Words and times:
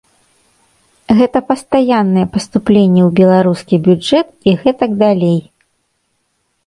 Гэта 1.19 1.37
пастаянныя 1.49 2.27
паступленні 2.37 3.01
ў 3.07 3.09
беларускі 3.21 3.75
бюджэт 3.89 4.27
і 4.53 4.59
гэтак 4.63 4.91
далей. 5.05 5.39